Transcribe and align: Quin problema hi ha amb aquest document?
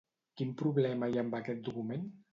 Quin 0.39 0.53
problema 0.61 1.11
hi 1.11 1.19
ha 1.21 1.27
amb 1.27 1.37
aquest 1.41 1.63
document? 1.69 2.13